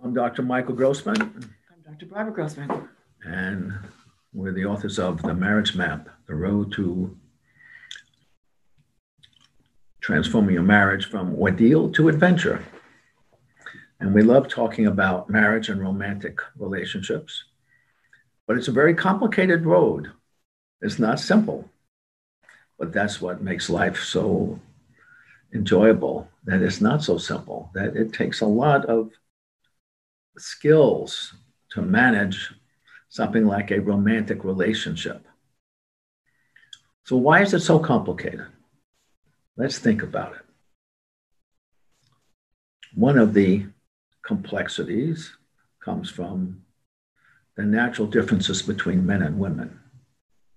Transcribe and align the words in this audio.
I'm 0.00 0.14
Dr. 0.14 0.42
Michael 0.42 0.76
Grossman. 0.76 1.20
I'm 1.20 1.82
Dr. 1.84 2.06
Barbara 2.06 2.32
Grossman. 2.32 2.88
And 3.24 3.72
we're 4.32 4.52
the 4.52 4.64
authors 4.64 4.96
of 5.00 5.20
The 5.22 5.34
Marriage 5.34 5.74
Map 5.74 6.08
The 6.28 6.36
Road 6.36 6.70
to 6.74 7.16
Transforming 10.00 10.54
Your 10.54 10.62
Marriage 10.62 11.06
from 11.06 11.34
Ordeal 11.34 11.90
to 11.90 12.08
Adventure. 12.08 12.64
And 13.98 14.14
we 14.14 14.22
love 14.22 14.46
talking 14.46 14.86
about 14.86 15.28
marriage 15.28 15.68
and 15.68 15.80
romantic 15.80 16.38
relationships. 16.56 17.42
But 18.46 18.56
it's 18.56 18.68
a 18.68 18.72
very 18.72 18.94
complicated 18.94 19.66
road. 19.66 20.12
It's 20.80 21.00
not 21.00 21.18
simple. 21.18 21.68
But 22.78 22.92
that's 22.92 23.20
what 23.20 23.42
makes 23.42 23.68
life 23.68 24.04
so 24.04 24.60
enjoyable 25.52 26.28
that 26.44 26.62
it's 26.62 26.80
not 26.80 27.02
so 27.02 27.18
simple, 27.18 27.72
that 27.74 27.96
it 27.96 28.12
takes 28.12 28.40
a 28.40 28.46
lot 28.46 28.84
of 28.86 29.10
skills 30.38 31.34
to 31.70 31.82
manage 31.82 32.52
something 33.08 33.46
like 33.46 33.70
a 33.70 33.80
romantic 33.80 34.44
relationship. 34.44 35.26
So, 37.04 37.16
why 37.16 37.42
is 37.42 37.54
it 37.54 37.60
so 37.60 37.78
complicated? 37.78 38.46
Let's 39.56 39.78
think 39.78 40.02
about 40.02 40.34
it. 40.34 40.42
One 42.94 43.18
of 43.18 43.34
the 43.34 43.66
complexities 44.22 45.32
comes 45.80 46.10
from 46.10 46.62
the 47.56 47.64
natural 47.64 48.06
differences 48.06 48.62
between 48.62 49.06
men 49.06 49.22
and 49.22 49.38
women. 49.38 49.80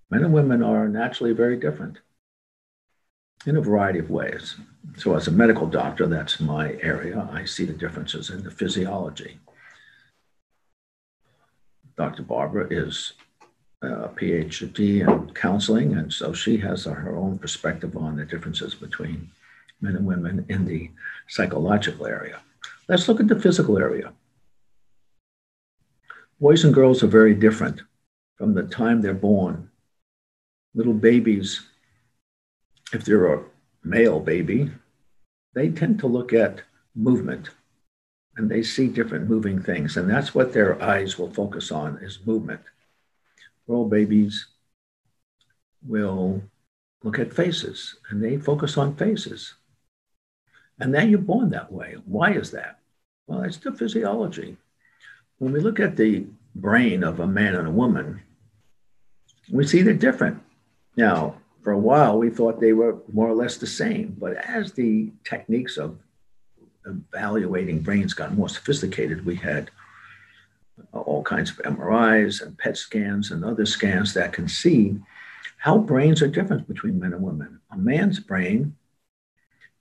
Men 0.10 0.24
and 0.24 0.34
women 0.34 0.62
are 0.62 0.88
naturally 0.88 1.34
very 1.34 1.58
different 1.58 2.00
in 3.46 3.56
a 3.58 3.62
variety 3.62 4.00
of 4.00 4.10
ways. 4.10 4.56
So, 4.98 5.16
as 5.16 5.28
a 5.28 5.32
medical 5.32 5.68
doctor, 5.68 6.06
that's 6.06 6.40
my 6.40 6.74
area. 6.82 7.30
I 7.32 7.46
see 7.46 7.66
the 7.66 7.74
differences 7.74 8.30
in 8.30 8.44
the 8.44 8.52
physiology. 8.52 9.40
Dr. 11.98 12.24
Barbara 12.24 12.68
is 12.70 13.14
uh, 13.84 14.04
a 14.04 14.10
PhD 14.10 15.02
in 15.02 15.34
counseling, 15.34 15.94
and 15.94 16.12
so 16.12 16.34
she 16.34 16.58
has 16.58 16.86
her 16.86 17.18
own 17.18 17.38
perspective 17.38 17.98
on 17.98 18.16
the 18.16 18.26
differences 18.26 18.76
between 18.76 19.30
men 19.82 19.96
and 19.96 20.06
women 20.06 20.46
in 20.50 20.66
the 20.66 20.92
psychological 21.28 22.06
area. 22.06 22.40
Let's 22.88 23.08
look 23.08 23.20
at 23.20 23.28
the 23.28 23.40
physical 23.40 23.78
area. 23.78 24.14
Boys 26.40 26.64
and 26.64 26.74
girls 26.74 27.04
are 27.04 27.08
very 27.08 27.34
different 27.34 27.82
from 28.38 28.54
the 28.54 28.64
time 28.64 29.02
they're 29.02 29.14
born. 29.14 29.70
Little 30.74 30.94
babies, 30.94 31.62
if 32.94 33.04
they're 33.06 33.34
a 33.34 33.44
male 33.84 34.20
baby, 34.20 34.72
they 35.54 35.70
tend 35.70 36.00
to 36.00 36.08
look 36.08 36.34
at 36.34 36.62
movement 36.96 37.50
and 38.38 38.50
they 38.50 38.64
see 38.64 38.88
different 38.88 39.30
moving 39.30 39.62
things. 39.62 39.98
And 39.98 40.10
that's 40.10 40.34
what 40.34 40.54
their 40.54 40.82
eyes 40.82 41.18
will 41.18 41.32
focus 41.32 41.72
on 41.72 41.98
is 41.98 42.26
movement. 42.26 42.62
Girl 43.68 43.86
babies 43.86 44.48
will 45.86 46.42
look 47.04 47.20
at 47.20 47.34
faces 47.34 47.96
and 48.10 48.24
they 48.24 48.38
focus 48.38 48.78
on 48.78 48.96
faces. 48.96 49.56
And 50.80 50.94
then 50.94 51.10
you're 51.10 51.20
born 51.20 51.50
that 51.50 51.72
way. 51.72 51.96
Why 52.06 52.32
is 52.32 52.52
that? 52.52 52.80
Well, 53.28 53.44
it's 53.44 53.58
the 53.58 53.72
physiology. 53.72 54.58
When 55.38 55.54
we 55.54 55.60
look 55.60 55.80
at 55.80 55.96
the 55.96 56.26
brain 56.56 57.04
of 57.04 57.20
a 57.20 57.28
man 57.28 57.56
and 57.56 57.68
a 57.68 57.72
woman, 57.72 58.22
we 59.52 59.66
see 59.66 59.82
they're 59.82 59.94
different. 59.94 60.42
Now, 60.96 61.36
for 61.64 61.72
a 61.72 61.78
while, 61.78 62.18
we 62.18 62.30
thought 62.30 62.60
they 62.60 62.74
were 62.74 62.98
more 63.12 63.30
or 63.30 63.36
less 63.36 63.58
the 63.58 63.68
same, 63.68 64.16
but 64.20 64.34
as 64.38 64.72
the 64.74 65.12
techniques 65.24 65.78
of 65.78 65.98
evaluating 66.86 67.80
brains 67.80 68.14
got 68.14 68.34
more 68.34 68.50
sophisticated, 68.50 69.26
we 69.26 69.36
had 69.36 69.72
all 70.94 71.24
kinds 71.24 71.52
of 71.52 71.58
MRIs 71.58 72.42
and 72.42 72.58
PET 72.58 72.78
scans 72.78 73.32
and 73.32 73.46
other 73.46 73.66
scans 73.66 74.14
that 74.14 74.34
can 74.34 74.48
see 74.48 74.98
how 75.58 75.78
brains 75.78 76.22
are 76.22 76.28
different 76.28 76.68
between 76.68 77.00
men 77.00 77.14
and 77.14 77.22
women. 77.22 77.60
A 77.72 77.78
man's 77.78 78.20
brain 78.20 78.76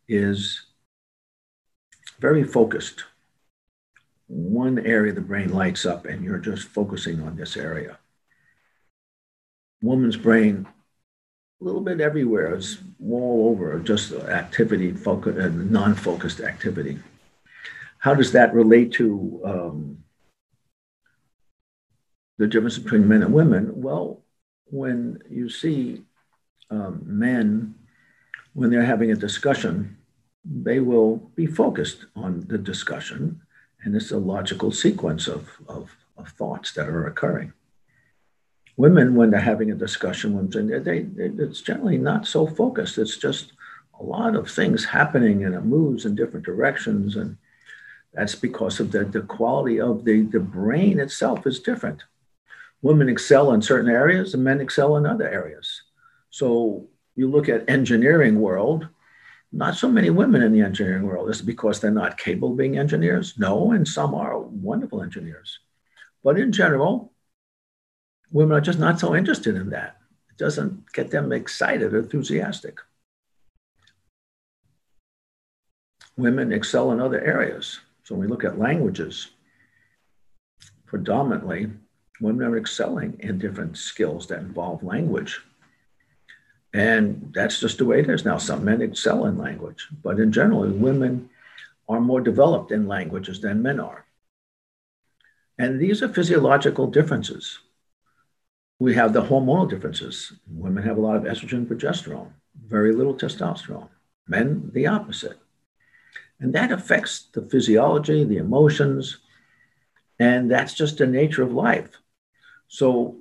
is 0.09 0.66
very 2.19 2.44
focused. 2.44 3.05
One 4.27 4.78
area 4.78 5.11
of 5.11 5.17
the 5.17 5.22
brain 5.22 5.53
lights 5.53 5.87
up, 5.87 6.05
and 6.05 6.22
you're 6.22 6.38
just 6.38 6.69
focusing 6.69 7.22
on 7.22 7.37
this 7.37 7.56
area. 7.56 7.99
Woman's 9.82 10.17
brain 10.17 10.67
a 11.60 11.65
little 11.65 11.81
bit 11.81 12.00
everywhere. 12.00 12.54
It's 12.54 12.78
all 13.04 13.50
over, 13.50 13.78
just 13.81 14.12
activity, 14.12 14.93
focus, 14.93 15.37
uh, 15.37 15.48
non-focused 15.48 16.41
activity. 16.41 16.98
How 17.98 18.15
does 18.15 18.32
that 18.32 18.54
relate 18.54 18.93
to 18.93 19.41
um, 19.44 20.04
the 22.38 22.47
difference 22.47 22.78
between 22.78 23.06
men 23.06 23.22
and 23.22 23.34
women? 23.34 23.70
Well, 23.75 24.22
when 24.66 25.22
you 25.28 25.50
see 25.50 26.03
um, 26.70 27.03
men, 27.04 27.75
when 28.54 28.70
they're 28.70 28.82
having 28.84 29.10
a 29.10 29.16
discussion, 29.16 29.99
they 30.44 30.81
will 30.81 31.16
be 31.34 31.44
focused 31.44 32.06
on 32.16 32.47
the 32.49 32.56
discussion, 32.56 33.43
and 33.82 33.94
it's 33.94 34.12
a 34.12 34.19
logical 34.19 34.72
sequence 34.72 35.28
of, 35.28 35.50
of, 35.69 35.91
of 36.16 36.28
thoughts 36.28 36.72
that 36.72 36.88
are 36.88 37.06
occurring 37.06 37.53
women, 38.81 39.15
when 39.15 39.31
they're 39.31 39.41
having 39.53 39.71
a 39.71 39.75
discussion, 39.75 40.35
when 40.35 40.49
they, 40.67 40.79
they, 40.79 41.07
it's 41.45 41.61
generally 41.61 41.99
not 41.99 42.27
so 42.27 42.47
focused. 42.47 42.97
It's 42.97 43.19
just 43.19 43.53
a 44.01 44.03
lot 44.03 44.35
of 44.35 44.51
things 44.51 44.87
happening 44.87 45.45
and 45.45 45.55
it 45.55 45.65
moves 45.77 46.07
in 46.07 46.15
different 46.15 46.47
directions. 46.47 47.17
And 47.17 47.37
that's 48.15 48.35
because 48.35 48.81
of 48.81 48.91
the, 48.91 49.05
the 49.05 49.21
quality 49.21 49.79
of 49.81 50.07
the, 50.07 50.23
the 50.23 50.41
brain 50.41 50.99
itself 50.99 51.47
is 51.47 51.61
different. 51.61 52.03
Women 52.81 53.11
excel 53.11 53.53
in 53.53 53.61
certain 53.61 53.91
areas 53.91 54.33
and 54.33 54.43
men 54.43 54.63
excel 54.63 54.97
in 54.97 55.05
other 55.05 55.29
areas. 55.29 55.83
So 56.31 56.89
you 57.17 57.29
look 57.29 57.51
at 57.51 57.69
engineering 57.69 58.41
world, 58.41 58.89
not 59.53 59.75
so 59.75 59.91
many 59.91 60.09
women 60.09 60.43
in 60.43 60.53
the 60.53 60.62
engineering 60.62 61.03
world. 61.03 61.29
Is 61.29 61.43
because 61.43 61.81
they're 61.81 61.91
not 61.91 62.17
capable 62.17 62.53
of 62.53 62.57
being 62.57 62.79
engineers? 62.79 63.35
No, 63.37 63.73
and 63.73 63.87
some 63.87 64.15
are 64.15 64.39
wonderful 64.39 65.03
engineers. 65.03 65.59
But 66.25 66.39
in 66.39 66.51
general, 66.51 67.12
women 68.31 68.57
are 68.57 68.61
just 68.61 68.79
not 68.79 69.01
so 69.01 69.15
interested 69.15 69.57
in 69.57 69.71
that. 69.71 69.97
It 70.31 70.39
doesn't 70.39 70.93
get 70.93 71.11
them 71.11 71.33
excited 71.33 71.93
or 71.93 71.99
enthusiastic. 71.99 72.79
Women 76.17 76.53
excel 76.53 76.93
in 76.93 77.01
other 77.01 77.21
areas. 77.21 77.81
So 78.05 78.15
when 78.15 78.23
we 78.23 78.31
look 78.31 78.45
at 78.45 78.59
languages, 78.59 79.29
predominantly, 80.87 81.71
women 82.21 82.47
are 82.47 82.59
excelling 82.59 83.17
in 83.21 83.38
different 83.38 83.79
skills 83.79 84.27
that 84.27 84.41
involve 84.41 84.83
language. 84.83 85.41
And 86.73 87.33
that's 87.35 87.59
just 87.59 87.79
the 87.79 87.85
way 87.85 88.00
it 88.00 88.11
is 88.11 88.25
now. 88.25 88.38
Some 88.38 88.65
men 88.65 88.83
excel 88.83 89.26
in 89.26 89.38
language, 89.38 89.88
but 90.03 90.21
in 90.21 90.31
general, 90.31 90.71
women 90.71 91.31
are 91.88 92.00
more 92.00 92.21
developed 92.21 92.71
in 92.71 92.87
languages 92.87 93.41
than 93.41 93.62
men 93.62 93.81
are. 93.81 94.05
And 95.59 95.81
these 95.81 96.03
are 96.03 96.09
physiological 96.09 96.87
differences 96.87 97.59
we 98.81 98.94
have 98.94 99.12
the 99.12 99.23
hormonal 99.23 99.69
differences. 99.69 100.32
Women 100.50 100.82
have 100.82 100.97
a 100.97 101.00
lot 101.00 101.15
of 101.15 101.25
estrogen, 101.25 101.67
progesterone, 101.67 102.32
very 102.67 102.93
little 102.93 103.15
testosterone. 103.15 103.91
Men, 104.27 104.71
the 104.73 104.87
opposite. 104.87 105.38
And 106.41 106.55
that 106.55 106.73
affects 106.73 107.27
the 107.35 107.43
physiology, 107.43 108.25
the 108.25 108.38
emotions, 108.38 109.19
and 110.19 110.50
that's 110.50 110.73
just 110.73 110.97
the 110.97 111.06
nature 111.06 111.43
of 111.43 111.53
life. 111.53 111.91
So 112.69 113.17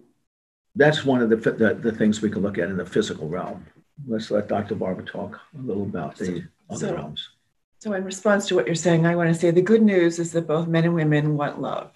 that's 0.75 1.03
one 1.03 1.21
of 1.21 1.29
the, 1.29 1.35
the, 1.35 1.73
the 1.73 1.91
things 1.91 2.21
we 2.21 2.29
can 2.29 2.41
look 2.41 2.57
at 2.57 2.69
in 2.69 2.77
the 2.77 2.85
physical 2.85 3.27
realm. 3.27 3.65
Let's 4.07 4.31
let 4.31 4.47
Dr. 4.47 4.75
Barbara 4.75 5.05
talk 5.05 5.41
a 5.57 5.61
little 5.61 5.83
about 5.83 6.15
the 6.15 6.47
other 6.69 6.87
so, 6.87 6.95
realms. 6.95 7.29
So, 7.79 7.91
in 7.93 8.05
response 8.05 8.47
to 8.47 8.55
what 8.55 8.65
you're 8.65 8.75
saying, 8.75 9.05
I 9.05 9.17
want 9.17 9.27
to 9.27 9.33
say 9.37 9.51
the 9.51 9.61
good 9.61 9.81
news 9.81 10.19
is 10.19 10.31
that 10.31 10.47
both 10.47 10.67
men 10.67 10.85
and 10.85 10.95
women 10.95 11.35
want 11.35 11.59
love 11.59 11.91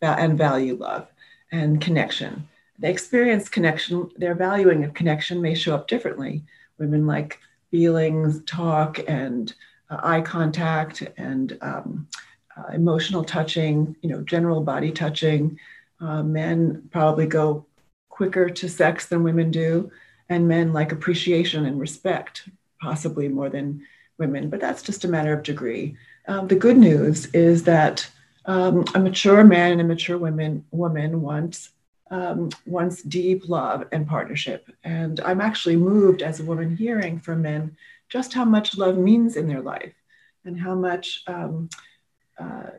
and 0.00 0.38
value 0.38 0.76
love 0.76 1.08
and 1.50 1.80
connection 1.80 2.48
they 2.78 2.90
experience 2.90 3.48
connection, 3.48 4.10
their 4.16 4.34
valuing 4.34 4.84
of 4.84 4.94
connection 4.94 5.42
may 5.42 5.54
show 5.54 5.74
up 5.74 5.88
differently. 5.88 6.44
Women 6.78 7.06
like 7.06 7.40
feelings, 7.70 8.42
talk, 8.44 9.00
and 9.08 9.52
uh, 9.90 9.98
eye 10.02 10.20
contact 10.20 11.02
and 11.16 11.58
um, 11.60 12.08
uh, 12.56 12.72
emotional 12.72 13.24
touching, 13.24 13.96
you 14.02 14.08
know, 14.08 14.22
general 14.22 14.62
body 14.62 14.92
touching. 14.92 15.58
Uh, 16.00 16.22
men 16.22 16.88
probably 16.92 17.26
go 17.26 17.66
quicker 18.08 18.48
to 18.48 18.68
sex 18.68 19.06
than 19.06 19.22
women 19.22 19.50
do, 19.50 19.90
and 20.28 20.46
men 20.46 20.72
like 20.72 20.92
appreciation 20.92 21.66
and 21.66 21.80
respect, 21.80 22.48
possibly 22.80 23.28
more 23.28 23.48
than 23.48 23.82
women, 24.18 24.50
but 24.50 24.60
that's 24.60 24.82
just 24.82 25.04
a 25.04 25.08
matter 25.08 25.32
of 25.32 25.42
degree. 25.42 25.96
Um, 26.26 26.48
the 26.48 26.56
good 26.56 26.76
news 26.76 27.26
is 27.26 27.64
that 27.64 28.08
um, 28.44 28.84
a 28.94 28.98
mature 28.98 29.44
man 29.44 29.72
and 29.72 29.80
a 29.80 29.84
mature 29.84 30.18
woman, 30.18 30.64
woman 30.70 31.22
wants 31.22 31.70
um, 32.10 32.50
deep 33.08 33.48
love 33.48 33.86
and 33.92 34.06
partnership. 34.06 34.70
And 34.84 35.20
I'm 35.20 35.40
actually 35.40 35.76
moved 35.76 36.22
as 36.22 36.40
a 36.40 36.44
woman 36.44 36.76
hearing 36.76 37.18
from 37.18 37.42
men 37.42 37.76
just 38.08 38.32
how 38.32 38.44
much 38.44 38.78
love 38.78 38.96
means 38.96 39.36
in 39.36 39.46
their 39.48 39.60
life 39.60 39.92
and 40.44 40.58
how 40.58 40.74
much 40.74 41.22
um, 41.26 41.68
uh, 42.38 42.70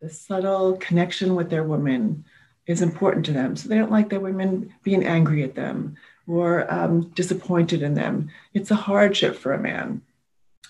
the 0.00 0.10
subtle 0.10 0.76
connection 0.76 1.34
with 1.34 1.50
their 1.50 1.64
woman 1.64 2.24
is 2.66 2.82
important 2.82 3.24
to 3.26 3.32
them. 3.32 3.56
So 3.56 3.68
they 3.68 3.78
don't 3.78 3.90
like 3.90 4.08
their 4.08 4.20
women 4.20 4.72
being 4.82 5.04
angry 5.04 5.42
at 5.42 5.54
them 5.54 5.96
or 6.26 6.72
um, 6.72 7.08
disappointed 7.10 7.82
in 7.82 7.94
them. 7.94 8.30
It's 8.54 8.70
a 8.70 8.76
hardship 8.76 9.36
for 9.36 9.52
a 9.52 9.60
man. 9.60 10.02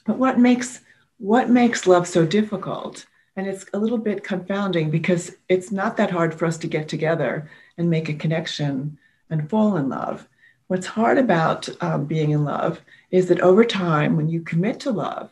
But 0.07 0.19
what 0.19 0.39
makes 0.39 0.81
what 1.19 1.49
makes 1.49 1.87
love 1.87 2.07
so 2.07 2.27
difficult? 2.27 3.07
And 3.37 3.47
it's 3.47 3.67
a 3.75 3.79
little 3.79 3.99
bit 3.99 4.25
confounding 4.25 4.91
because 4.91 5.37
it's 5.49 5.71
not 5.71 5.99
that 5.99 6.11
hard 6.11 6.35
for 6.35 6.47
us 6.47 6.57
to 6.59 6.67
get 6.67 6.89
together 6.89 7.51
and 7.77 7.91
make 7.91 8.09
a 8.09 8.15
connection 8.15 8.99
and 9.29 9.49
fall 9.51 9.77
in 9.77 9.89
love. 9.89 10.27
What's 10.69 10.87
hard 10.87 11.19
about 11.19 11.69
um, 11.83 12.07
being 12.07 12.31
in 12.31 12.45
love 12.45 12.81
is 13.11 13.29
that 13.29 13.41
over 13.41 13.65
time, 13.65 14.17
when 14.17 14.29
you 14.29 14.41
commit 14.41 14.81
to 14.81 14.91
love 14.91 15.31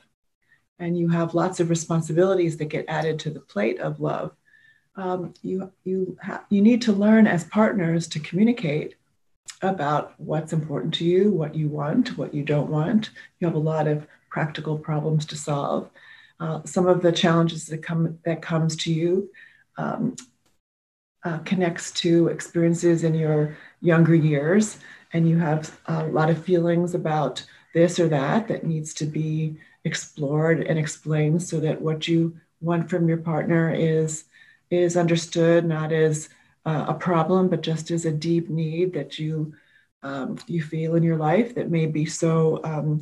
and 0.79 0.99
you 0.99 1.09
have 1.09 1.35
lots 1.35 1.61
of 1.61 1.71
responsibilities 1.71 2.57
that 2.59 2.67
get 2.67 2.85
added 2.89 3.19
to 3.21 3.31
the 3.31 3.41
plate 3.41 3.81
of 3.81 4.01
love, 4.01 4.33
um, 4.97 5.35
you 5.43 5.73
you 5.83 6.17
ha- 6.23 6.45
you 6.51 6.63
need 6.63 6.83
to 6.83 6.93
learn 6.93 7.27
as 7.27 7.45
partners 7.45 8.07
to 8.09 8.21
communicate 8.21 8.95
about 9.63 10.15
what's 10.19 10.53
important 10.53 10.95
to 10.95 11.05
you, 11.05 11.33
what 11.33 11.55
you 11.55 11.69
want, 11.69 12.17
what 12.17 12.33
you 12.33 12.45
don't 12.45 12.71
want. 12.71 13.11
You 13.41 13.47
have 13.49 13.57
a 13.57 13.59
lot 13.59 13.89
of 13.89 14.07
practical 14.31 14.79
problems 14.79 15.27
to 15.27 15.37
solve. 15.37 15.91
Uh, 16.41 16.61
some 16.65 16.87
of 16.87 17.01
the 17.03 17.13
challenges 17.13 17.67
that 17.67 17.83
come 17.83 18.19
that 18.25 18.43
comes 18.43 18.77
to 18.77 18.93
you 18.93 19.31
um, 19.77 20.17
uh, 21.25 21.39
connects 21.39 21.91
to 21.93 22.29
experiences 22.29 23.05
in 23.05 23.15
your 23.15 23.57
younger 23.81 24.15
years, 24.15 24.79
and 25.13 25.29
you 25.29 25.39
have 25.39 25.79
a 25.87 26.07
lot 26.07 26.31
of 26.31 26.45
feelings 26.45 26.95
about 26.95 27.45
this 27.73 27.99
or 27.99 28.09
that 28.09 28.49
that 28.49 28.65
needs 28.65 28.95
to 28.95 29.05
be 29.05 29.57
explored 29.85 30.61
and 30.63 30.79
explained 30.79 31.43
so 31.43 31.61
that 31.61 31.81
what 31.81 32.09
you 32.09 32.35
want 32.61 32.89
from 32.89 33.09
your 33.09 33.19
partner 33.19 33.73
is 33.73 34.25
is 34.71 34.97
understood 34.97 35.65
not 35.65 35.93
as 35.93 36.31
uh, 36.65 36.87
a 36.89 36.95
problem 36.95 37.49
but 37.49 37.61
just 37.61 37.91
as 37.91 38.07
a 38.07 38.13
deep 38.13 38.49
need 38.49 38.95
that 38.95 39.19
you 39.19 39.53
um, 40.03 40.39
you 40.47 40.63
feel 40.63 40.95
in 40.95 41.03
your 41.03 41.17
life 41.17 41.55
that 41.55 41.71
may 41.71 41.87
be 41.87 42.07
so 42.07 42.61
um, 42.65 43.01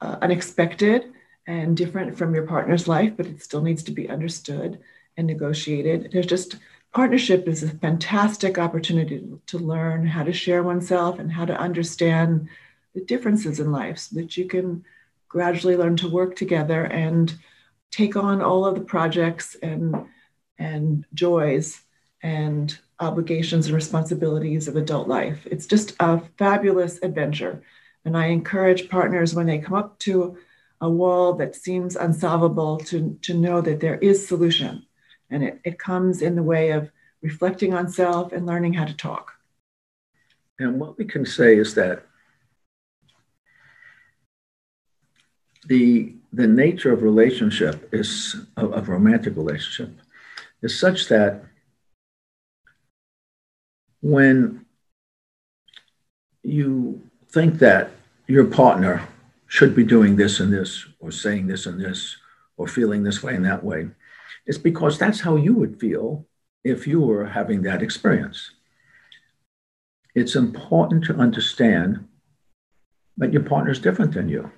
uh, 0.00 0.16
unexpected 0.22 1.12
and 1.50 1.76
different 1.76 2.16
from 2.16 2.34
your 2.34 2.46
partner's 2.46 2.86
life 2.86 3.12
but 3.16 3.26
it 3.26 3.42
still 3.42 3.62
needs 3.62 3.82
to 3.82 3.92
be 3.92 4.08
understood 4.08 4.78
and 5.16 5.26
negotiated 5.26 6.08
there's 6.12 6.26
just 6.26 6.56
partnership 6.92 7.48
is 7.48 7.62
a 7.62 7.68
fantastic 7.68 8.58
opportunity 8.58 9.22
to 9.46 9.58
learn 9.58 10.06
how 10.06 10.22
to 10.22 10.32
share 10.32 10.62
oneself 10.62 11.18
and 11.18 11.32
how 11.32 11.44
to 11.44 11.58
understand 11.58 12.48
the 12.94 13.00
differences 13.00 13.60
in 13.60 13.72
life 13.72 13.98
so 13.98 14.16
that 14.16 14.36
you 14.36 14.46
can 14.46 14.84
gradually 15.28 15.76
learn 15.76 15.96
to 15.96 16.08
work 16.08 16.36
together 16.36 16.84
and 16.84 17.34
take 17.90 18.16
on 18.16 18.40
all 18.42 18.64
of 18.64 18.74
the 18.74 18.80
projects 18.80 19.56
and 19.62 19.94
and 20.58 21.04
joys 21.14 21.82
and 22.22 22.78
obligations 22.98 23.66
and 23.66 23.74
responsibilities 23.74 24.68
of 24.68 24.76
adult 24.76 25.08
life. 25.08 25.46
It's 25.50 25.66
just 25.66 25.96
a 26.00 26.20
fabulous 26.36 26.98
adventure. 27.02 27.62
And 28.04 28.16
I 28.16 28.26
encourage 28.26 28.90
partners 28.90 29.34
when 29.34 29.46
they 29.46 29.58
come 29.58 29.74
up 29.74 29.98
to 30.00 30.36
a 30.80 30.90
wall 30.90 31.34
that 31.34 31.54
seems 31.54 31.96
unsolvable 31.96 32.78
to, 32.78 33.18
to 33.22 33.34
know 33.34 33.60
that 33.60 33.80
there 33.80 33.96
is 33.96 34.26
solution 34.26 34.86
and 35.30 35.44
it, 35.44 35.60
it 35.64 35.78
comes 35.78 36.22
in 36.22 36.34
the 36.34 36.42
way 36.42 36.70
of 36.70 36.90
reflecting 37.22 37.74
on 37.74 37.88
self 37.88 38.32
and 38.32 38.46
learning 38.46 38.72
how 38.72 38.84
to 38.84 38.94
talk. 38.94 39.32
And 40.58 40.80
what 40.80 40.98
we 40.98 41.04
can 41.04 41.24
say 41.24 41.56
is 41.56 41.74
that 41.74 42.06
the, 45.66 46.14
the 46.32 46.46
nature 46.46 46.92
of 46.92 47.02
relationship 47.02 47.88
is, 47.92 48.36
of, 48.56 48.72
of 48.72 48.88
romantic 48.88 49.36
relationship, 49.36 49.94
is 50.62 50.78
such 50.78 51.08
that 51.08 51.44
when 54.00 54.64
you 56.42 57.02
think 57.28 57.58
that 57.58 57.90
your 58.26 58.44
partner 58.44 59.06
should 59.50 59.74
be 59.74 59.82
doing 59.82 60.14
this 60.14 60.38
and 60.38 60.52
this, 60.52 60.86
or 61.00 61.10
saying 61.10 61.48
this 61.48 61.66
and 61.66 61.80
this, 61.80 62.16
or 62.56 62.68
feeling 62.68 63.02
this 63.02 63.20
way 63.20 63.34
and 63.34 63.44
that 63.44 63.64
way, 63.64 63.88
it's 64.46 64.58
because 64.58 64.96
that's 64.96 65.20
how 65.20 65.34
you 65.34 65.52
would 65.54 65.80
feel 65.80 66.24
if 66.62 66.86
you 66.86 67.00
were 67.00 67.26
having 67.26 67.62
that 67.62 67.82
experience. 67.82 68.52
It's 70.14 70.36
important 70.36 71.04
to 71.06 71.16
understand 71.16 72.06
that 73.16 73.32
your 73.32 73.42
partner 73.42 73.72
is 73.72 73.80
different 73.80 74.14
than 74.14 74.28
you 74.28 74.52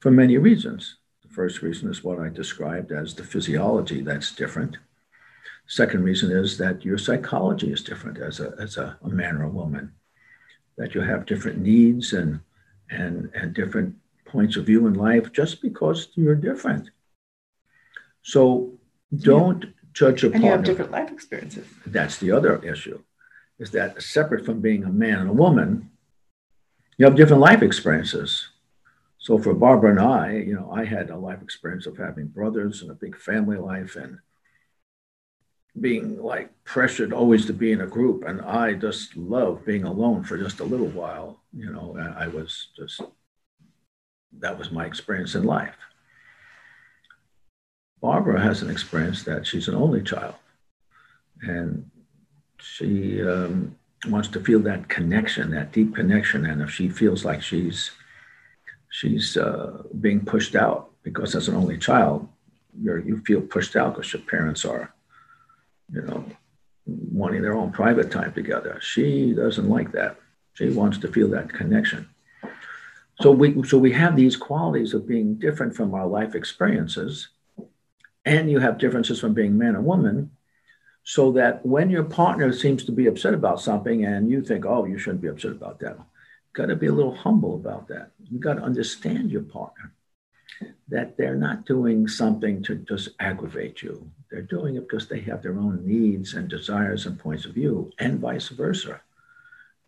for 0.00 0.10
many 0.10 0.38
reasons. 0.38 0.96
The 1.22 1.28
first 1.28 1.60
reason 1.60 1.90
is 1.90 2.02
what 2.02 2.18
I 2.18 2.30
described 2.30 2.92
as 2.92 3.14
the 3.14 3.24
physiology 3.24 4.00
that's 4.00 4.34
different. 4.34 4.78
Second 5.66 6.02
reason 6.02 6.32
is 6.32 6.56
that 6.56 6.82
your 6.82 6.96
psychology 6.96 7.70
is 7.70 7.82
different 7.82 8.16
as 8.16 8.40
a, 8.40 8.54
as 8.58 8.78
a, 8.78 8.96
a 9.02 9.08
man 9.10 9.36
or 9.36 9.44
a 9.44 9.50
woman, 9.50 9.92
that 10.78 10.94
you 10.94 11.02
have 11.02 11.26
different 11.26 11.58
needs 11.58 12.14
and, 12.14 12.40
and, 12.90 13.30
and 13.34 13.54
different 13.54 13.94
points 14.24 14.56
of 14.56 14.66
view 14.66 14.86
in 14.86 14.94
life 14.94 15.32
just 15.32 15.62
because 15.62 16.08
you're 16.14 16.34
different. 16.34 16.90
So 18.22 18.72
don't 19.16 19.64
yeah. 19.64 19.70
judge 19.92 20.22
a 20.22 20.26
and 20.26 20.34
partner. 20.34 20.46
you 20.48 20.52
have 20.52 20.64
different 20.64 20.90
life 20.90 21.10
experiences. 21.10 21.66
That's 21.86 22.18
the 22.18 22.32
other 22.32 22.62
issue, 22.64 23.02
is 23.58 23.70
that 23.72 24.00
separate 24.02 24.44
from 24.44 24.60
being 24.60 24.84
a 24.84 24.90
man 24.90 25.18
and 25.20 25.30
a 25.30 25.34
woman, 25.34 25.90
you 26.96 27.06
have 27.06 27.16
different 27.16 27.40
life 27.40 27.62
experiences. 27.62 28.48
So 29.18 29.38
for 29.38 29.54
Barbara 29.54 29.90
and 29.90 30.00
I, 30.00 30.32
you 30.32 30.54
know, 30.54 30.70
I 30.70 30.84
had 30.84 31.10
a 31.10 31.16
life 31.16 31.42
experience 31.42 31.86
of 31.86 31.96
having 31.96 32.26
brothers 32.26 32.82
and 32.82 32.90
a 32.90 32.94
big 32.94 33.16
family 33.16 33.58
life 33.58 33.96
and 33.96 34.18
being 35.78 36.20
like 36.22 36.50
pressured 36.64 37.12
always 37.12 37.46
to 37.46 37.52
be 37.52 37.72
in 37.72 37.82
a 37.82 37.86
group. 37.86 38.24
And 38.26 38.40
I 38.40 38.74
just 38.74 39.16
love 39.16 39.64
being 39.64 39.84
alone 39.84 40.24
for 40.24 40.36
just 40.36 40.60
a 40.60 40.64
little 40.64 40.88
while. 40.88 41.39
You 41.52 41.72
know, 41.72 42.14
I 42.16 42.28
was 42.28 42.68
just, 42.76 43.00
that 44.38 44.58
was 44.58 44.70
my 44.70 44.86
experience 44.86 45.34
in 45.34 45.44
life. 45.44 45.74
Barbara 48.00 48.40
has 48.40 48.62
an 48.62 48.70
experience 48.70 49.24
that 49.24 49.46
she's 49.46 49.68
an 49.68 49.74
only 49.74 50.02
child. 50.02 50.34
And 51.42 51.90
she 52.58 53.22
um, 53.22 53.76
wants 54.08 54.28
to 54.28 54.40
feel 54.40 54.60
that 54.60 54.88
connection, 54.88 55.50
that 55.50 55.72
deep 55.72 55.94
connection. 55.94 56.46
And 56.46 56.62
if 56.62 56.70
she 56.70 56.88
feels 56.88 57.24
like 57.24 57.42
she's 57.42 57.90
she's 58.90 59.36
uh, 59.36 59.82
being 60.00 60.24
pushed 60.24 60.54
out 60.54 60.90
because 61.02 61.34
as 61.34 61.48
an 61.48 61.54
only 61.56 61.78
child, 61.78 62.28
you 62.80 62.96
you 62.98 63.22
feel 63.26 63.40
pushed 63.40 63.76
out 63.76 63.94
because 63.94 64.12
your 64.12 64.22
parents 64.22 64.64
are, 64.64 64.92
you 65.92 66.02
know, 66.02 66.24
wanting 66.86 67.42
their 67.42 67.54
own 67.54 67.70
private 67.70 68.10
time 68.10 68.32
together. 68.32 68.78
She 68.80 69.32
doesn't 69.32 69.68
like 69.68 69.92
that. 69.92 70.16
She 70.60 70.70
wants 70.70 70.98
to 70.98 71.08
feel 71.08 71.28
that 71.28 71.48
connection. 71.48 72.08
So 73.20 73.30
we 73.30 73.62
so 73.64 73.78
we 73.78 73.92
have 73.92 74.14
these 74.14 74.36
qualities 74.36 74.94
of 74.94 75.08
being 75.08 75.34
different 75.34 75.74
from 75.74 75.94
our 75.94 76.06
life 76.06 76.34
experiences 76.34 77.28
and 78.24 78.50
you 78.50 78.58
have 78.58 78.78
differences 78.78 79.18
from 79.20 79.34
being 79.34 79.56
man 79.56 79.74
and 79.74 79.84
woman 79.84 80.30
so 81.02 81.32
that 81.32 81.64
when 81.64 81.88
your 81.88 82.04
partner 82.04 82.52
seems 82.52 82.84
to 82.84 82.92
be 82.92 83.06
upset 83.06 83.34
about 83.34 83.60
something 83.60 84.04
and 84.04 84.30
you 84.30 84.42
think 84.42 84.64
oh 84.66 84.84
you 84.84 84.98
shouldn't 84.98 85.22
be 85.22 85.28
upset 85.28 85.52
about 85.52 85.80
that 85.80 85.98
got 86.52 86.66
to 86.66 86.76
be 86.76 86.86
a 86.86 86.92
little 86.92 87.14
humble 87.14 87.54
about 87.54 87.88
that. 87.88 88.10
You've 88.30 88.42
got 88.42 88.54
to 88.54 88.62
understand 88.62 89.30
your 89.30 89.42
partner 89.42 89.92
that 90.88 91.16
they're 91.16 91.36
not 91.36 91.64
doing 91.64 92.08
something 92.08 92.62
to 92.64 92.74
just 92.76 93.10
aggravate 93.20 93.82
you. 93.82 94.10
They're 94.30 94.42
doing 94.42 94.76
it 94.76 94.88
because 94.88 95.08
they 95.08 95.20
have 95.20 95.42
their 95.42 95.58
own 95.58 95.86
needs 95.86 96.34
and 96.34 96.48
desires 96.48 97.06
and 97.06 97.18
points 97.18 97.44
of 97.44 97.54
view 97.54 97.90
and 97.98 98.18
vice 98.18 98.48
versa 98.48 99.00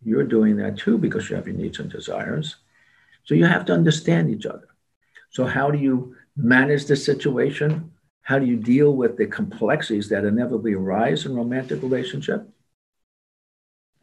you're 0.05 0.23
doing 0.23 0.57
that 0.57 0.77
too 0.77 0.97
because 0.97 1.29
you 1.29 1.35
have 1.35 1.47
your 1.47 1.55
needs 1.55 1.79
and 1.79 1.91
desires 1.91 2.57
so 3.23 3.35
you 3.35 3.45
have 3.45 3.65
to 3.65 3.73
understand 3.73 4.29
each 4.29 4.45
other 4.45 4.67
so 5.29 5.45
how 5.45 5.71
do 5.71 5.77
you 5.77 6.15
manage 6.35 6.85
the 6.85 6.95
situation 6.95 7.91
how 8.21 8.39
do 8.39 8.45
you 8.45 8.55
deal 8.55 8.95
with 8.95 9.17
the 9.17 9.25
complexities 9.25 10.09
that 10.09 10.23
inevitably 10.23 10.73
arise 10.73 11.25
in 11.25 11.35
romantic 11.35 11.81
relationship? 11.81 12.47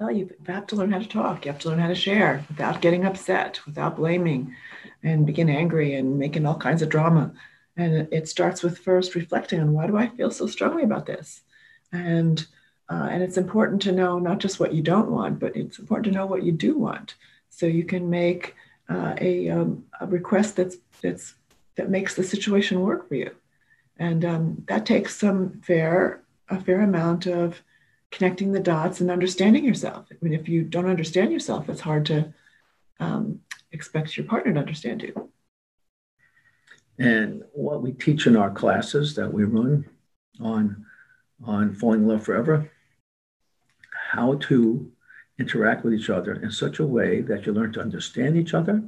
well, 0.01 0.11
you 0.11 0.31
have 0.47 0.67
to 0.69 0.77
learn 0.77 0.93
how 0.93 0.99
to 0.99 1.07
talk. 1.07 1.45
You 1.45 1.53
have 1.53 1.61
to 1.61 1.69
learn 1.69 1.79
how 1.79 1.89
to 1.89 1.95
share 1.95 2.43
without 2.49 2.81
getting 2.81 3.05
upset, 3.05 3.61
without 3.67 3.97
blaming, 3.97 4.55
and 5.03 5.27
begin 5.27 5.51
angry 5.51 5.95
and 5.95 6.19
making 6.19 6.47
all 6.47 6.57
kinds 6.57 6.81
of 6.81 6.89
drama. 6.89 7.33
And 7.77 8.09
it 8.11 8.27
starts 8.27 8.63
with 8.63 8.79
first 8.79 9.15
reflecting 9.15 9.61
on 9.61 9.75
why 9.75 9.87
do 9.87 9.99
I 9.99 10.09
feel 10.09 10.31
so 10.31 10.47
strongly 10.47 10.85
about 10.85 11.05
this, 11.05 11.43
and 11.93 12.45
uh, 12.91 13.09
and 13.11 13.23
it's 13.23 13.37
important 13.37 13.81
to 13.83 13.93
know 13.93 14.19
not 14.19 14.39
just 14.39 14.59
what 14.59 14.75
you 14.75 14.83
don't 14.83 15.11
want, 15.11 15.39
but 15.39 15.55
it's 15.55 15.79
important 15.79 16.07
to 16.07 16.19
know 16.19 16.27
what 16.27 16.43
you 16.43 16.53
do 16.53 16.77
want, 16.77 17.15
so 17.49 17.65
you 17.65 17.85
can 17.85 18.11
make 18.11 18.55
uh, 18.89 19.15
a, 19.21 19.49
um, 19.49 19.85
a 20.01 20.07
request 20.07 20.57
that's 20.57 20.77
that's 21.01 21.35
that 21.77 21.89
makes 21.89 22.15
the 22.15 22.25
situation 22.25 22.81
work 22.81 23.09
for 23.09 23.15
you, 23.15 23.31
and 23.99 24.25
um, 24.25 24.65
that 24.67 24.85
takes 24.85 25.17
some 25.17 25.61
fair 25.63 26.23
a 26.49 26.61
fair 26.61 26.81
amount 26.81 27.27
of 27.27 27.63
connecting 28.11 28.51
the 28.51 28.59
dots 28.59 29.01
and 29.01 29.09
understanding 29.09 29.65
yourself. 29.65 30.07
I 30.11 30.17
mean, 30.21 30.35
if 30.35 30.49
you 30.49 30.63
don't 30.65 30.89
understand 30.89 31.31
yourself, 31.31 31.69
it's 31.69 31.81
hard 31.81 32.07
to 32.07 32.35
um, 32.99 33.41
expect 33.71 34.17
your 34.17 34.27
partner 34.27 34.53
to 34.53 34.59
understand 34.59 35.03
you. 35.03 35.31
And 36.99 37.45
what 37.53 37.83
we 37.83 37.93
teach 37.93 38.27
in 38.27 38.37
our 38.37 38.51
classes 38.51 39.15
that 39.15 39.33
we 39.33 39.45
run 39.45 39.89
on 40.41 40.85
on 41.45 41.73
falling 41.75 42.03
in 42.03 42.09
love 42.09 42.25
forever, 42.25 42.71
how 44.13 44.35
to 44.35 44.91
interact 45.39 45.85
with 45.85 45.95
each 45.95 46.11
other 46.11 46.35
in 46.35 46.51
such 46.51 46.81
a 46.81 46.87
way 46.87 47.21
that 47.21 47.47
you 47.47 47.53
learn 47.53 47.73
to 47.73 47.81
understand 47.81 48.37
each 48.37 48.55
other, 48.55 48.83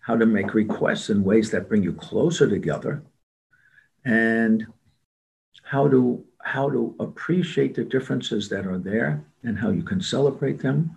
how 0.00 0.16
to 0.16 0.26
make 0.26 0.54
requests 0.54 1.10
in 1.10 1.24
ways 1.24 1.50
that 1.50 1.68
bring 1.68 1.82
you 1.82 1.92
closer 1.92 2.48
together, 2.48 3.02
and 4.04 4.66
how 5.64 5.88
to 5.88 6.24
how 6.42 6.68
to 6.70 6.94
appreciate 7.00 7.74
the 7.74 7.84
differences 7.84 8.48
that 8.50 8.66
are 8.66 8.78
there 8.78 9.24
and 9.42 9.58
how 9.58 9.70
you 9.70 9.82
can 9.82 10.00
celebrate 10.00 10.60
them. 10.60 10.96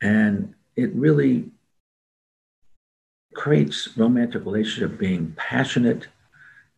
And 0.00 0.54
it 0.74 0.90
really 0.94 1.50
creates 3.34 3.96
romantic 3.96 4.44
relationship 4.46 4.98
being 4.98 5.34
passionate, 5.36 6.08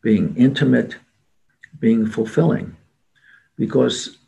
being 0.02 0.34
intimate, 0.36 0.96
being 1.78 2.06
fulfilling. 2.06 2.76
Because 3.56 4.18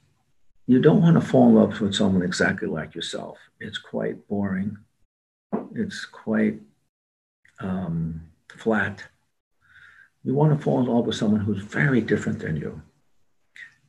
you 0.67 0.81
don't 0.81 1.03
want 1.03 1.21
to 1.21 1.27
fall 1.27 1.49
in 1.49 1.55
love 1.55 1.81
with 1.81 1.95
someone 1.95 2.23
exactly 2.23 2.69
like 2.69 2.95
yourself. 2.95 3.39
It's 3.61 3.79
quite 3.79 4.27
boring. 4.29 4.77
It's 5.75 6.05
quite 6.05 6.61
um, 7.61 8.23
flat. 8.49 9.03
You 10.25 10.35
want 10.35 10.57
to 10.57 10.63
fall 10.63 10.81
in 10.81 10.87
love 10.87 11.07
with 11.07 11.17
someone 11.17 11.41
who's 11.41 11.63
very 11.63 12.01
different 12.01 12.39
than 12.39 12.57
you 12.57 12.81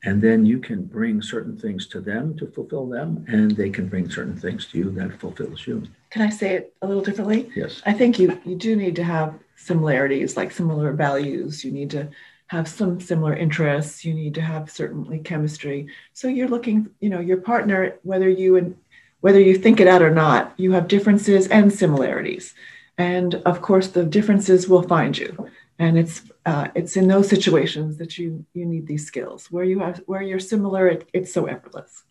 and 0.05 0.21
then 0.21 0.45
you 0.45 0.59
can 0.59 0.83
bring 0.83 1.21
certain 1.21 1.57
things 1.57 1.87
to 1.87 1.99
them 1.99 2.37
to 2.37 2.47
fulfill 2.47 2.87
them 2.87 3.25
and 3.27 3.51
they 3.51 3.69
can 3.69 3.87
bring 3.87 4.09
certain 4.09 4.37
things 4.37 4.67
to 4.67 4.77
you 4.77 4.91
that 4.91 5.19
fulfills 5.19 5.67
you 5.67 5.83
can 6.11 6.21
i 6.21 6.29
say 6.29 6.53
it 6.53 6.73
a 6.81 6.87
little 6.87 7.03
differently 7.03 7.49
yes 7.55 7.81
i 7.85 7.91
think 7.91 8.19
you 8.19 8.39
you 8.45 8.55
do 8.55 8.75
need 8.75 8.95
to 8.95 9.03
have 9.03 9.33
similarities 9.55 10.37
like 10.37 10.51
similar 10.51 10.93
values 10.93 11.65
you 11.65 11.71
need 11.71 11.89
to 11.89 12.07
have 12.47 12.67
some 12.67 12.99
similar 12.99 13.35
interests. 13.35 14.05
You 14.05 14.13
need 14.13 14.35
to 14.35 14.41
have 14.41 14.69
certainly 14.69 15.19
chemistry. 15.19 15.87
So 16.13 16.27
you're 16.27 16.47
looking 16.47 16.89
you 16.99 17.09
know 17.09 17.19
your 17.19 17.37
partner 17.37 17.95
whether 18.03 18.29
you 18.29 18.57
and 18.57 18.75
whether 19.21 19.39
you 19.39 19.57
think 19.57 19.79
it 19.79 19.87
out 19.87 20.01
or 20.01 20.11
not 20.11 20.53
you 20.57 20.71
have 20.73 20.87
differences 20.87 21.47
and 21.47 21.71
similarities. 21.73 22.53
And 22.97 23.35
of 23.45 23.61
course 23.61 23.87
the 23.87 24.05
differences 24.05 24.69
will 24.69 24.83
find 24.83 25.17
you. 25.17 25.49
And 25.79 25.97
it's 25.97 26.21
uh, 26.45 26.67
it's 26.75 26.95
in 26.95 27.07
those 27.07 27.27
situations 27.27 27.97
that 27.97 28.17
you 28.17 28.45
you 28.53 28.65
need 28.65 28.87
these 28.87 29.05
skills. 29.05 29.51
Where 29.51 29.65
you 29.65 29.79
have 29.79 30.01
where 30.05 30.21
you're 30.21 30.39
similar 30.39 30.87
it, 30.87 31.09
it's 31.13 31.33
so 31.33 31.45
effortless. 31.45 32.03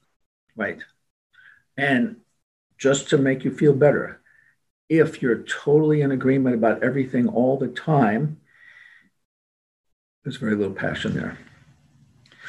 Right. 0.57 0.79
And 1.77 2.17
just 2.79 3.09
to 3.11 3.19
make 3.19 3.45
you 3.45 3.51
feel 3.51 3.73
better 3.73 4.21
if 4.89 5.23
you're 5.23 5.43
totally 5.45 6.03
in 6.03 6.13
agreement 6.13 6.55
about 6.55 6.83
everything 6.83 7.29
all 7.29 7.57
the 7.57 7.69
time 7.69 8.39
there's 10.25 10.37
very 10.37 10.57
little 10.57 10.75
passion 10.75 11.15
there. 11.15 11.39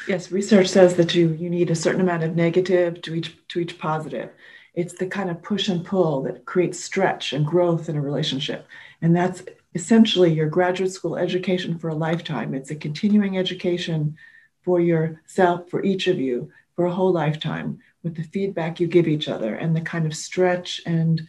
Yes 0.08 0.32
research 0.32 0.68
says 0.68 0.96
that 0.96 1.14
you 1.14 1.32
you 1.32 1.50
need 1.50 1.70
a 1.70 1.74
certain 1.74 2.00
amount 2.00 2.22
of 2.22 2.34
negative 2.34 3.02
to 3.02 3.14
each 3.14 3.36
to 3.48 3.60
each 3.60 3.78
positive. 3.78 4.30
It's 4.74 4.94
the 4.94 5.06
kind 5.06 5.30
of 5.30 5.42
push 5.42 5.68
and 5.68 5.84
pull 5.84 6.22
that 6.24 6.44
creates 6.44 6.82
stretch 6.82 7.32
and 7.32 7.46
growth 7.46 7.88
in 7.88 7.96
a 7.96 8.00
relationship. 8.00 8.66
And 9.00 9.16
that's 9.16 9.42
essentially 9.74 10.32
your 10.32 10.48
graduate 10.48 10.92
school 10.92 11.16
education 11.16 11.78
for 11.78 11.88
a 11.88 11.94
lifetime. 11.94 12.54
It's 12.54 12.70
a 12.70 12.76
continuing 12.76 13.38
education 13.38 14.16
for 14.62 14.80
yourself, 14.80 15.70
for 15.70 15.82
each 15.82 16.08
of 16.08 16.18
you, 16.18 16.50
for 16.74 16.86
a 16.86 16.92
whole 16.92 17.12
lifetime, 17.12 17.78
with 18.02 18.16
the 18.16 18.22
feedback 18.22 18.78
you 18.78 18.86
give 18.86 19.08
each 19.08 19.28
other 19.28 19.54
and 19.54 19.74
the 19.74 19.80
kind 19.80 20.06
of 20.06 20.14
stretch 20.14 20.82
and 20.86 21.26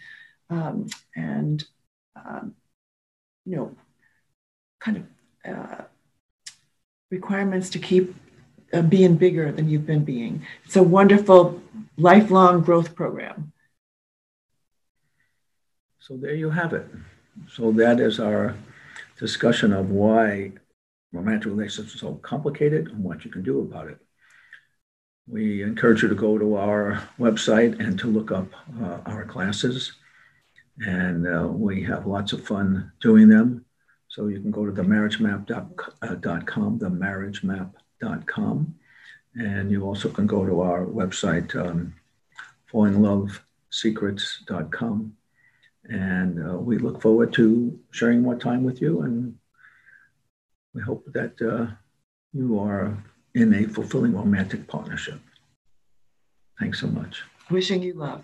um, 0.50 0.88
and 1.16 1.66
um, 2.16 2.54
you 3.46 3.56
know 3.56 3.76
kind 4.80 4.98
of 4.98 5.04
uh, 5.54 5.84
requirements 7.10 7.70
to 7.72 7.80
keep 7.80 8.16
uh, 8.74 8.82
being 8.82 9.16
bigger 9.16 9.52
than 9.52 9.70
you've 9.70 9.86
been 9.86 10.04
being. 10.04 10.46
It's 10.66 10.76
a 10.76 10.84
wonderful 10.84 11.62
lifelong 11.98 12.62
growth 12.62 12.96
program. 12.96 13.54
So 16.00 16.18
there 16.18 16.36
you 16.36 16.50
have 16.50 16.74
it. 16.74 16.88
So 17.50 17.72
that 17.74 18.00
is 18.00 18.20
our 18.20 18.56
discussion 19.20 19.74
of 19.74 19.90
why 19.90 20.54
romantic 21.12 21.48
relationships 21.48 21.96
are 21.96 22.00
so 22.00 22.16
complicated 22.16 22.90
and 22.90 23.04
what 23.04 23.26
you 23.26 23.32
can 23.32 23.44
do 23.44 23.62
about 23.62 23.88
it. 23.88 23.98
We 25.28 25.64
encourage 25.64 26.04
you 26.04 26.10
to 26.10 26.16
go 26.16 26.38
to 26.38 26.56
our 26.56 27.04
website 27.20 27.80
and 27.80 28.00
to 28.00 28.08
look 28.08 28.32
up 28.32 28.48
uh, 28.82 29.00
our 29.06 29.26
classes. 29.26 29.94
And 30.80 31.28
uh, 31.28 31.48
we 31.48 31.84
have 31.84 32.06
lots 32.06 32.34
of 32.34 32.46
fun 32.46 32.92
doing 33.02 33.28
them. 33.28 33.66
So 34.18 34.28
you 34.28 34.42
can 34.42 34.50
go 34.50 34.66
to 34.66 34.72
themarriagemap.com, 34.72 36.80
themarriagemap.com. 36.80 38.76
And 39.36 39.70
you 39.70 39.84
also 39.84 40.10
can 40.10 40.26
go 40.26 40.44
to 40.44 40.62
our 40.62 40.88
website, 40.88 41.56
um, 41.56 41.94
fallinglovesecrets.com. 42.74 45.16
And 45.84 46.50
uh, 46.50 46.58
we 46.58 46.80
look 46.80 47.00
forward 47.00 47.32
to 47.34 47.80
sharing 47.92 48.24
more 48.24 48.36
time 48.36 48.64
with 48.64 48.82
you. 48.82 49.02
And 49.02 49.38
we 50.74 50.82
hope 50.82 51.06
that 51.14 51.40
uh, 51.40 51.68
you 52.34 52.60
are 52.60 52.98
in 53.36 53.54
a 53.54 53.68
fulfilling 53.68 54.16
romantic 54.16 54.68
partnership. 54.68 55.20
Thanks 56.60 56.82
so 56.82 56.88
much. 56.88 57.22
Wishing 57.52 57.84
you 57.84 57.94
love. 57.94 58.24